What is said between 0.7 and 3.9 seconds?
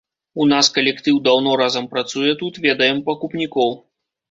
калектыў даўно разам працуе тут, ведаем пакупнікоў.